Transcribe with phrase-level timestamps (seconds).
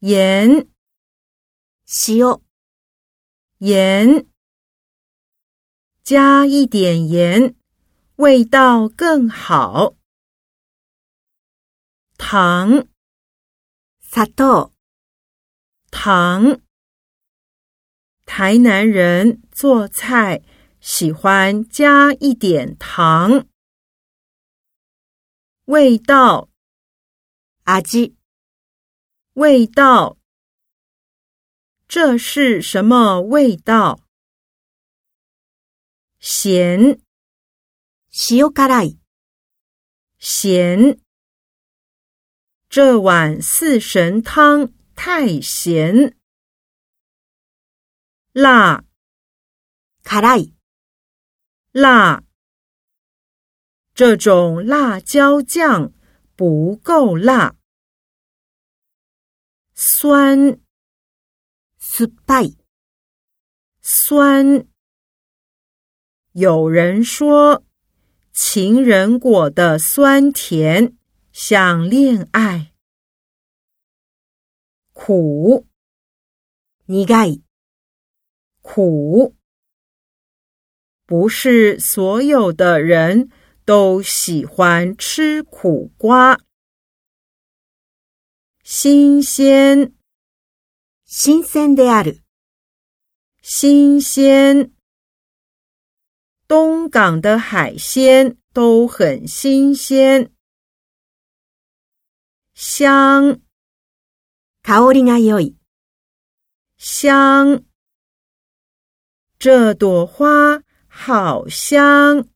[0.00, 0.68] 盐，
[1.84, 2.40] 塩、
[3.58, 4.28] 盐，
[6.04, 7.56] 加一点盐，
[8.14, 9.96] 味道更好。
[12.16, 12.86] 糖，
[14.00, 14.72] 砂糖、
[15.90, 16.60] 糖。
[18.24, 20.44] 台南人做菜
[20.80, 23.48] 喜欢加一点糖。
[25.64, 26.48] 味道，
[27.64, 28.17] 味、
[29.38, 30.18] 味道，
[31.86, 34.00] 这是什么味道？
[36.18, 37.00] 咸，
[38.10, 38.98] 塩辛い、
[40.18, 40.98] 咸。
[42.68, 46.16] 这碗四神汤太咸。
[48.32, 48.82] 辣，
[50.02, 50.54] 辛い、
[51.70, 52.24] 辣。
[53.94, 55.92] 这种辣椒酱
[56.34, 57.57] 不够辣。
[59.77, 60.59] 酸，
[61.77, 62.57] 酸っぱい、
[63.81, 64.67] 酸。
[66.33, 67.63] 有人说，
[68.31, 70.97] 情人果的酸甜
[71.31, 72.73] 像恋爱。
[74.93, 75.67] 苦，
[76.85, 77.43] 苦い、
[78.61, 79.35] 苦。
[81.05, 83.29] 不是所有的人
[83.65, 86.39] 都喜欢吃苦瓜。
[88.67, 89.93] 新鲜，
[91.05, 92.23] 新鮮である、
[93.41, 94.71] 新鲜。
[96.47, 100.31] 东港的海鲜都很新鲜。
[102.53, 103.41] 香，
[104.61, 105.57] 香りが良い、
[106.77, 107.63] 香。
[109.39, 112.29] 这朵花好香。